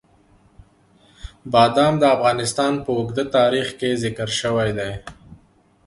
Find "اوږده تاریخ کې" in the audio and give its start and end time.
2.97-3.89